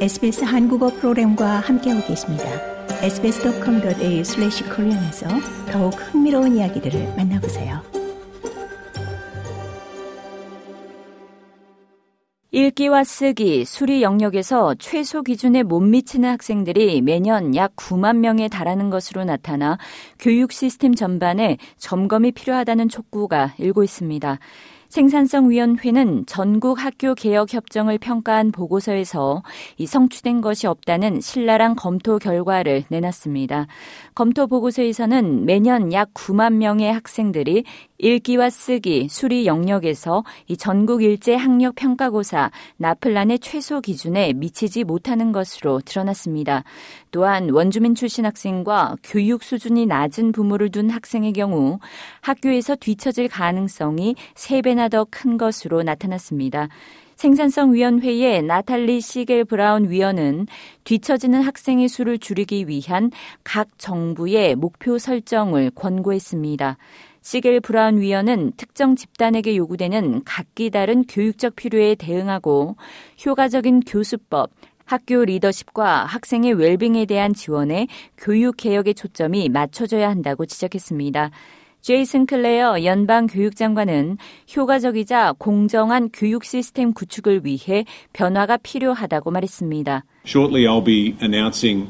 SBS 0.00 0.44
한국어 0.44 0.88
프로그램과 0.88 1.60
함께하고 1.60 2.06
계십니다. 2.06 2.44
sbs.com.au/korean에서 3.02 5.28
더욱 5.70 5.90
흥미로운 5.90 6.56
이야기들을 6.56 7.16
만나보세요. 7.18 7.82
읽기와 12.50 13.04
쓰기, 13.04 13.66
수리 13.66 14.02
영역에서 14.02 14.74
최소 14.78 15.22
기준에 15.22 15.62
못 15.62 15.80
미치는 15.80 16.30
학생들이 16.30 17.02
매년 17.02 17.54
약 17.54 17.76
9만 17.76 18.16
명에 18.16 18.48
달하는 18.48 18.88
것으로 18.88 19.24
나타나 19.24 19.76
교육 20.18 20.52
시스템 20.52 20.94
전반에 20.94 21.58
점검이 21.76 22.32
필요하다는 22.32 22.88
촉구가 22.88 23.52
일고 23.58 23.84
있습니다. 23.84 24.38
생산성위원회는 24.90 26.26
전국 26.26 26.84
학교 26.84 27.14
개혁 27.14 27.54
협정을 27.54 27.98
평가한 27.98 28.50
보고서에서 28.50 29.42
이 29.78 29.86
성취된 29.86 30.40
것이 30.40 30.66
없다는 30.66 31.20
신랄한 31.20 31.76
검토 31.76 32.18
결과를 32.18 32.84
내놨습니다. 32.88 33.68
검토 34.16 34.48
보고서에서는 34.48 35.46
매년 35.46 35.92
약 35.92 36.12
9만 36.12 36.54
명의 36.54 36.92
학생들이 36.92 37.64
읽기와 38.00 38.48
쓰기, 38.48 39.08
수리 39.10 39.44
영역에서 39.46 40.24
이 40.48 40.56
전국 40.56 41.02
일제 41.02 41.34
학력 41.34 41.74
평가고사 41.74 42.50
나플란의 42.78 43.40
최소 43.40 43.82
기준에 43.82 44.32
미치지 44.32 44.84
못하는 44.84 45.32
것으로 45.32 45.80
드러났습니다. 45.84 46.64
또한 47.10 47.50
원주민 47.50 47.94
출신 47.94 48.24
학생과 48.24 48.96
교육 49.04 49.42
수준이 49.42 49.84
낮은 49.84 50.32
부모를 50.32 50.70
둔 50.70 50.88
학생의 50.88 51.34
경우 51.34 51.78
학교에서 52.22 52.74
뒤처질 52.74 53.28
가능성이 53.28 54.14
3배나 54.34 54.90
더 54.90 55.10
큰 55.10 55.36
것으로 55.36 55.82
나타났습니다. 55.82 56.68
생산성위원회의 57.16 58.42
나탈리 58.42 59.02
시겔 59.02 59.44
브라운 59.44 59.90
위원은 59.90 60.46
뒤처지는 60.84 61.42
학생의 61.42 61.88
수를 61.88 62.18
줄이기 62.18 62.66
위한 62.66 63.10
각 63.44 63.68
정부의 63.76 64.54
목표 64.54 64.96
설정을 64.96 65.72
권고했습니다. 65.74 66.78
시겔 67.22 67.60
브라운 67.60 68.00
위원은 68.00 68.52
특정 68.56 68.96
집단에게 68.96 69.56
요구되는 69.56 70.22
각기 70.24 70.70
다른 70.70 71.04
교육적 71.04 71.54
필요에 71.56 71.94
대응하고 71.94 72.76
효과적인 73.24 73.80
교수법, 73.80 74.50
학교 74.86 75.24
리더십과 75.24 76.04
학생의 76.06 76.54
웰빙에 76.54 77.06
대한 77.06 77.32
지원에 77.32 77.86
교육 78.16 78.56
개혁의 78.56 78.94
초점이 78.94 79.48
맞춰져야 79.48 80.08
한다고 80.08 80.46
지적했습니다. 80.46 81.30
제이슨 81.80 82.26
클레어 82.26 82.84
연방 82.84 83.26
교육장관은 83.26 84.16
효과적이자 84.54 85.34
공정한 85.38 86.10
교육 86.12 86.44
시스템 86.44 86.92
구축을 86.92 87.42
위해 87.44 87.84
변화가 88.12 88.58
필요하다고 88.58 89.30
말했습니다. 89.30 90.04
Shortly 90.26 90.66
I'll 90.66 90.84
be 90.84 91.16
announcing 91.22 91.88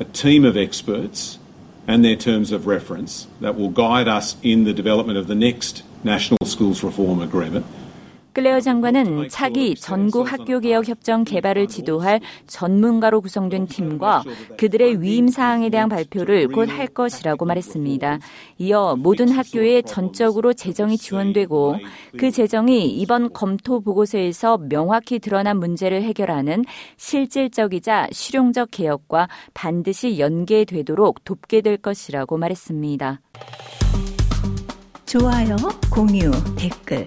a 0.00 0.06
team 0.12 0.44
of 0.44 0.58
experts 0.58 1.40
and 1.86 2.04
their 2.04 2.16
terms 2.16 2.50
of 2.52 2.66
reference 2.66 3.26
that 3.40 3.56
will 3.56 3.68
guide 3.68 4.08
us 4.08 4.36
in 4.42 4.64
the 4.64 4.72
development 4.72 5.18
of 5.18 5.26
the 5.26 5.34
next 5.34 5.82
National 6.02 6.38
Schools 6.44 6.82
Reform 6.82 7.20
Agreement. 7.20 7.66
클레어 8.34 8.60
장관은 8.60 9.28
차기 9.30 9.74
전국 9.76 10.30
학교 10.30 10.60
개혁 10.60 10.88
협정 10.88 11.24
개발을 11.24 11.68
지도할 11.68 12.20
전문가로 12.46 13.20
구성된 13.20 13.68
팀과 13.68 14.24
그들의 14.58 15.00
위임 15.00 15.28
사항에 15.28 15.70
대한 15.70 15.88
발표를 15.88 16.48
곧 16.48 16.74
할 16.74 16.88
것이라고 16.88 17.44
말했습니다. 17.44 18.18
이어 18.58 18.96
모든 18.98 19.28
학교에 19.28 19.82
전적으로 19.82 20.52
재정이 20.52 20.98
지원되고 20.98 21.76
그 22.18 22.30
재정이 22.30 22.88
이번 22.88 23.32
검토 23.32 23.80
보고서에서 23.80 24.58
명확히 24.58 25.20
드러난 25.20 25.58
문제를 25.58 26.02
해결하는 26.02 26.64
실질적이자 26.96 28.08
실용적 28.10 28.70
개혁과 28.72 29.28
반드시 29.52 30.18
연계되도록 30.18 31.24
돕게 31.24 31.60
될 31.60 31.76
것이라고 31.76 32.36
말했습니다. 32.38 33.20
좋아요, 35.06 35.56
공유, 35.92 36.32
댓글 36.56 37.06